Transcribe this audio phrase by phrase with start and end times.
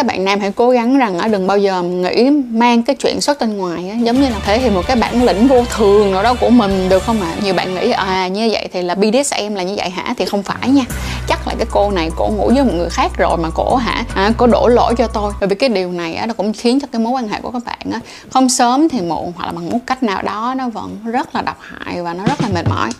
[0.00, 3.38] các bạn nam hãy cố gắng rằng đừng bao giờ nghĩ mang cái chuyện xuất
[3.38, 6.34] tinh ngoài giống như là thể hiện một cái bản lĩnh vô thường nào đó
[6.40, 7.34] của mình được không ạ?
[7.42, 10.14] Nhiều bạn nghĩ à như vậy thì là BDSM là như vậy hả?
[10.16, 10.82] Thì không phải nha.
[11.28, 14.04] Chắc là cái cô này cổ ngủ với một người khác rồi mà cổ hả?
[14.14, 15.32] À, cổ đổ lỗi cho tôi.
[15.40, 17.50] Bởi vì cái điều này á, nó cũng khiến cho cái mối quan hệ của
[17.50, 20.68] các bạn á, không sớm thì muộn hoặc là bằng một cách nào đó nó
[20.68, 22.90] vẫn rất là độc hại và nó rất là mệt mỏi.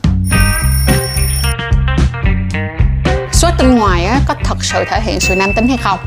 [3.32, 5.98] Xuất tinh ngoài á, có thật sự thể hiện sự nam tính hay không?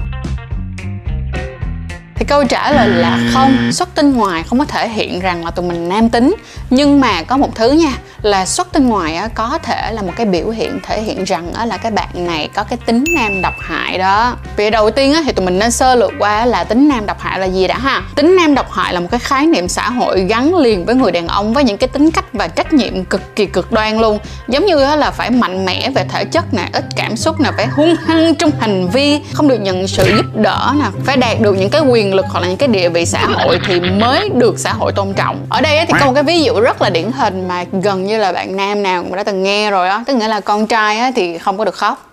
[2.24, 3.72] Thì câu trả lời là không.
[3.72, 6.36] Xuất tinh ngoài không có thể hiện rằng là tụi mình nam tính.
[6.70, 10.26] Nhưng mà có một thứ nha, là xuất tinh ngoài có thể là một cái
[10.26, 13.98] biểu hiện thể hiện rằng là cái bạn này có cái tính nam độc hại
[13.98, 14.36] đó.
[14.58, 17.40] Vì đầu tiên thì tụi mình nên sơ lược qua là tính nam độc hại
[17.40, 18.02] là gì đã ha.
[18.16, 21.12] Tính nam độc hại là một cái khái niệm xã hội gắn liền với người
[21.12, 24.20] đàn ông với những cái tính cách và trách nhiệm cực kỳ cực đoan luôn.
[24.48, 27.68] Giống như là phải mạnh mẽ về thể chất nè, ít cảm xúc nè, phải
[27.68, 31.58] hung hăng trong hành vi, không được nhận sự giúp đỡ nè, phải đạt được
[31.58, 34.60] những cái quyền lực hoặc là những cái địa vị xã hội thì mới được
[34.60, 35.46] xã hội tôn trọng.
[35.50, 38.18] Ở đây thì có một cái ví dụ rất là điển hình mà gần như
[38.18, 41.12] là bạn nam nào cũng đã từng nghe rồi á tức nghĩa là con trai
[41.16, 42.10] thì không có được khóc.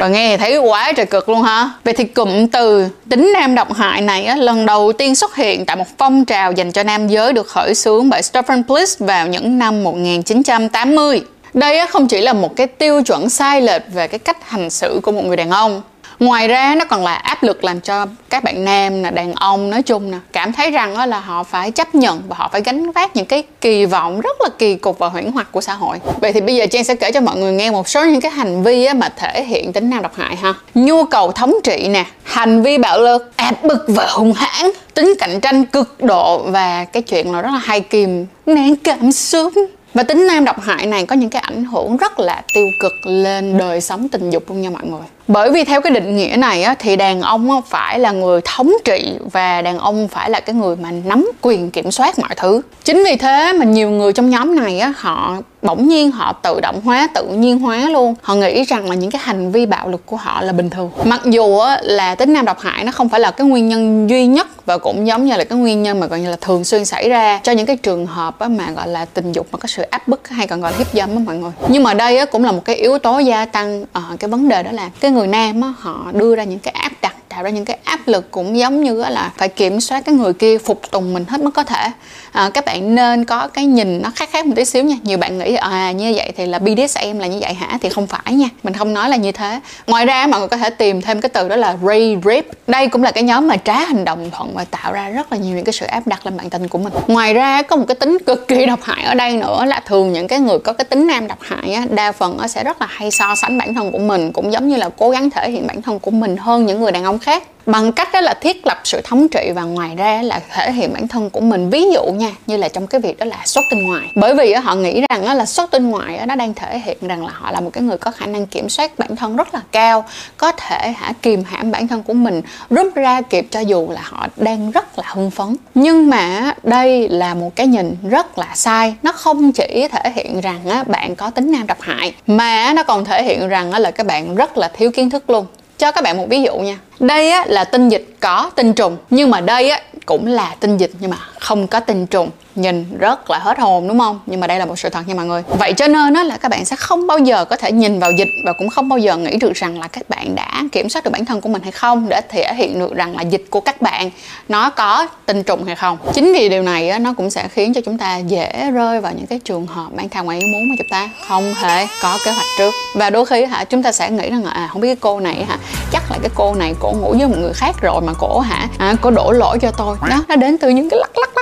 [0.00, 3.54] Và nghe thì thấy quá trời cực luôn hả Vậy thì cụm từ tính nam
[3.54, 6.82] độc hại này á, lần đầu tiên xuất hiện tại một phong trào dành cho
[6.82, 11.22] nam giới được khởi xướng bởi Stephen Bliss vào những năm 1980
[11.54, 14.70] đây á, không chỉ là một cái tiêu chuẩn sai lệch về cái cách hành
[14.70, 15.82] xử của một người đàn ông
[16.20, 19.70] ngoài ra, nó còn là áp lực làm cho các bạn nam là đàn ông
[19.70, 22.92] nói chung nè, cảm thấy rằng là họ phải chấp nhận và họ phải gánh
[22.92, 25.98] vác những cái kỳ vọng rất là kỳ cục và huyễn hoặc của xã hội.
[26.20, 28.30] Vậy thì bây giờ trang sẽ kể cho mọi người nghe một số những cái
[28.30, 30.54] hành vi mà thể hiện tính năng độc hại ha.
[30.74, 35.14] Nhu cầu thống trị nè, hành vi bạo lực, áp bức và hung hãn, tính
[35.18, 39.52] cạnh tranh cực độ và cái chuyện là rất là hay kìm nén cảm xúc.
[39.94, 42.92] Và tính nam độc hại này có những cái ảnh hưởng rất là tiêu cực
[43.04, 46.36] lên đời sống tình dục luôn nha mọi người bởi vì theo cái định nghĩa
[46.38, 50.40] này á, thì đàn ông phải là người thống trị và đàn ông phải là
[50.40, 52.60] cái người mà nắm quyền kiểm soát mọi thứ.
[52.84, 56.60] Chính vì thế mà nhiều người trong nhóm này á, họ bỗng nhiên họ tự
[56.60, 58.14] động hóa tự nhiên hóa luôn.
[58.22, 60.90] Họ nghĩ rằng là những cái hành vi bạo lực của họ là bình thường.
[61.04, 64.10] Mặc dù á, là tính nam độc hại nó không phải là cái nguyên nhân
[64.10, 66.64] duy nhất và cũng giống như là cái nguyên nhân mà gọi như là thường
[66.64, 69.58] xuyên xảy ra cho những cái trường hợp á, mà gọi là tình dục mà
[69.58, 71.52] có sự áp bức hay còn gọi là hiếp dâm á mọi người.
[71.68, 74.48] Nhưng mà đây á, cũng là một cái yếu tố gia tăng ở cái vấn
[74.48, 77.42] đề đó là cái người nam á, họ đưa ra những cái áp đặt tạo
[77.42, 80.58] ra những cái áp lực cũng giống như là phải kiểm soát cái người kia
[80.58, 81.90] phục tùng mình hết mức có thể.
[82.32, 84.96] À, các bạn nên có cái nhìn nó khác khác một tí xíu nha.
[85.02, 87.78] Nhiều bạn nghĩ à như vậy thì là BDSM là như vậy hả?
[87.80, 88.48] Thì không phải nha.
[88.62, 89.60] Mình không nói là như thế.
[89.86, 92.88] Ngoài ra mọi người có thể tìm thêm cái từ đó là rape rape đây
[92.88, 95.56] cũng là cái nhóm mà trá hành động thuận và tạo ra rất là nhiều
[95.56, 96.92] những cái sự áp đặt lên bạn tình của mình.
[97.06, 100.12] Ngoài ra có một cái tính cực kỳ độc hại ở đây nữa là thường
[100.12, 102.80] những cái người có cái tính nam độc hại á, đa phần nó sẽ rất
[102.80, 105.50] là hay so sánh bản thân của mình cũng giống như là cố gắng thể
[105.50, 107.42] hiện bản thân của mình hơn những người đàn ông khác.
[107.66, 110.92] Bằng cách đó là thiết lập sự thống trị và ngoài ra là thể hiện
[110.92, 111.70] bản thân của mình.
[111.70, 114.12] Ví dụ nha, như là trong cái việc đó là xuất tinh ngoài.
[114.14, 117.32] Bởi vì họ nghĩ rằng là xuất tinh ngoài nó đang thể hiện rằng là
[117.34, 120.04] họ là một cái người có khả năng kiểm soát bản thân rất là cao,
[120.36, 124.00] có thể hả kìm hãm bản thân của mình, rút ra kịp cho dù là
[124.04, 125.56] họ đang rất là hưng phấn.
[125.74, 128.94] Nhưng mà đây là một cái nhìn rất là sai.
[129.02, 133.04] Nó không chỉ thể hiện rằng bạn có tính nam độc hại, mà nó còn
[133.04, 135.46] thể hiện rằng là các bạn rất là thiếu kiến thức luôn
[135.78, 136.78] cho các bạn một ví dụ nha.
[137.00, 140.76] Đây á, là tinh dịch có tinh trùng nhưng mà đây á, cũng là tinh
[140.76, 144.20] dịch nhưng mà không có tinh trùng nhìn rất là hết hồn đúng không?
[144.26, 145.42] Nhưng mà đây là một sự thật nha mọi người.
[145.48, 148.10] Vậy cho nên đó là các bạn sẽ không bao giờ có thể nhìn vào
[148.10, 151.04] dịch và cũng không bao giờ nghĩ được rằng là các bạn đã kiểm soát
[151.04, 153.60] được bản thân của mình hay không để thể hiện được rằng là dịch của
[153.60, 154.10] các bạn
[154.48, 155.98] nó có tinh trùng hay không.
[156.12, 159.12] Chính vì điều này á, nó cũng sẽ khiến cho chúng ta dễ rơi vào
[159.12, 161.08] những cái trường hợp mang thai ngoài ý muốn mà chúng ta.
[161.28, 162.74] Không thể có kế hoạch trước.
[162.94, 165.20] Và đôi khi hả chúng ta sẽ nghĩ rằng là à không biết cái cô
[165.20, 165.58] này hả
[165.92, 168.68] chắc là cái cô này cổ ngủ với một người khác rồi mà cổ hả
[168.78, 169.96] à, cổ đổ lỗi cho tôi.
[170.10, 171.35] Đó nó đến từ những cái lắc lắc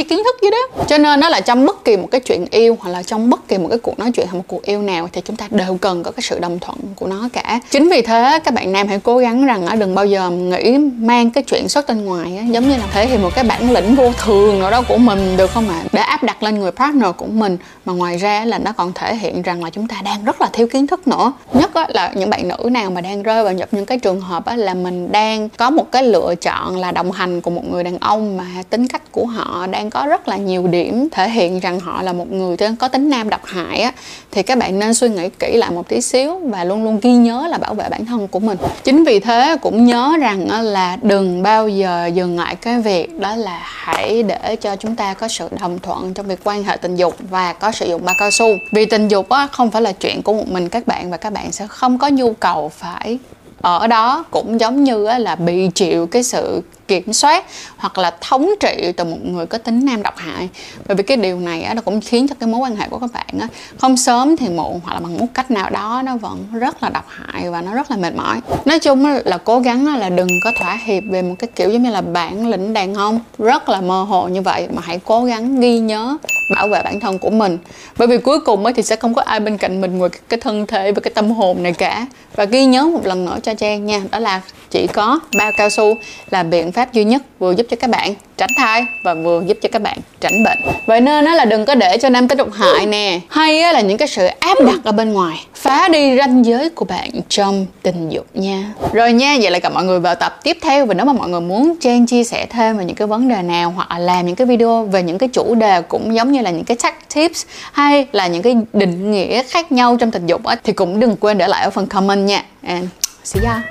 [0.00, 0.84] như kiến thức vậy đó.
[0.88, 3.48] Cho nên nó là trong bất kỳ một cái chuyện yêu hoặc là trong bất
[3.48, 5.78] kỳ một cái cuộc nói chuyện hay một cuộc yêu nào thì chúng ta đều
[5.80, 7.60] cần có cái sự đồng thuận của nó cả.
[7.70, 11.30] Chính vì thế, các bạn nam hãy cố gắng rằng đừng bao giờ nghĩ mang
[11.30, 14.12] cái chuyện xuất tinh ngoài giống như là thể hiện một cái bản lĩnh vô
[14.24, 15.82] thường nào đó của mình, được không ạ?
[15.84, 15.84] À?
[15.92, 19.14] để áp đặt lên người partner của mình, mà ngoài ra là nó còn thể
[19.14, 21.32] hiện rằng là chúng ta đang rất là thiếu kiến thức nữa.
[21.52, 24.44] Nhất là những bạn nữ nào mà đang rơi vào nhập những cái trường hợp
[24.56, 27.98] là mình đang có một cái lựa chọn là đồng hành cùng một người đàn
[27.98, 31.80] ông mà tính cách của họ đang có rất là nhiều điểm thể hiện rằng
[31.80, 33.92] họ là một người có tính nam độc hại á.
[34.30, 37.12] Thì các bạn nên suy nghĩ kỹ lại một tí xíu và luôn luôn ghi
[37.12, 38.58] nhớ là bảo vệ bản thân của mình.
[38.84, 43.36] Chính vì thế cũng nhớ rằng là đừng bao giờ dừng lại cái việc đó
[43.36, 46.96] là hãy để cho chúng ta có sự đồng thuận trong việc quan hệ tình
[46.96, 48.46] dục và có sử dụng bao cao su.
[48.72, 51.32] Vì tình dục á không phải là chuyện của một mình các bạn và các
[51.32, 53.18] bạn sẽ không có nhu cầu phải
[53.60, 57.44] ở đó cũng giống như là bị chịu cái sự kiểm soát
[57.76, 60.48] hoặc là thống trị từ một người có tính nam độc hại.
[60.86, 62.98] Bởi vì cái điều này á, nó cũng khiến cho cái mối quan hệ của
[62.98, 63.48] các bạn á,
[63.78, 66.88] không sớm thì muộn hoặc là bằng một cách nào đó nó vẫn rất là
[66.88, 68.40] độc hại và nó rất là mệt mỏi.
[68.64, 71.82] Nói chung là cố gắng là đừng có thỏa hiệp về một cái kiểu giống
[71.82, 75.24] như là bản lĩnh đàn ông rất là mơ hồ như vậy mà hãy cố
[75.24, 76.16] gắng ghi nhớ
[76.54, 77.58] bảo vệ bản thân của mình.
[77.98, 80.66] Bởi vì cuối cùng thì sẽ không có ai bên cạnh mình ngoài cái thân
[80.66, 82.06] thể và cái tâm hồn này cả
[82.40, 84.40] và ghi nhớ một lần nữa cho Trang nha đó là
[84.70, 85.94] chỉ có bao cao su
[86.30, 89.58] là biện pháp duy nhất vừa giúp cho các bạn tránh thai và vừa giúp
[89.62, 90.58] cho các bạn tránh bệnh.
[90.86, 93.20] Vậy nên nó là đừng có để cho nam tính độc hại nè.
[93.28, 96.84] Hay là những cái sự áp đặt ở bên ngoài phá đi ranh giới của
[96.84, 98.72] bạn trong tình dục nha.
[98.92, 100.86] Rồi nha vậy là gặp mọi người vào tập tiếp theo.
[100.86, 103.42] Và nếu mà mọi người muốn Trang chia sẻ thêm về những cái vấn đề
[103.42, 106.40] nào hoặc là làm những cái video về những cái chủ đề cũng giống như
[106.40, 110.26] là những cái tech tips hay là những cái định nghĩa khác nhau trong tình
[110.26, 112.88] dục á, thì cũng đừng quên để lại ở phần comment nha nha and
[113.24, 113.62] see ya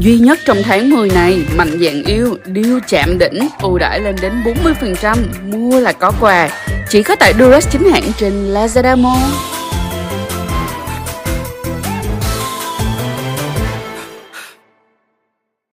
[0.00, 4.16] Duy nhất trong tháng 10 này, mạnh dạng yêu, điêu chạm đỉnh, ưu đãi lên
[4.22, 4.32] đến
[4.74, 6.50] 40%, mua là có quà.
[6.88, 9.55] Chỉ có tại Durex chính hãng trên Lazada Mall.